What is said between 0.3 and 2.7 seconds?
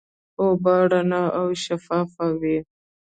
اوبه رڼا او شفافه وي.